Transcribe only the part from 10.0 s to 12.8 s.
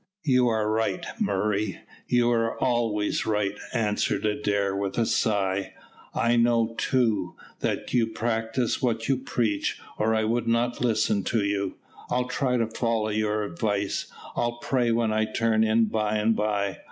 I would not listen to you. I'll try to